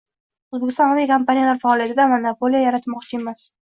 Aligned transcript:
O‘zbekiston 0.57 0.93
aviakompaniyalar 0.95 1.63
faoliyatida 1.67 2.11
monopoliya 2.17 2.67
yaratmoqchi 2.69 3.25
emas 3.25 3.51